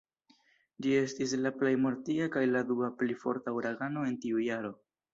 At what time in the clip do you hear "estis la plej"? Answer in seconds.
1.01-1.75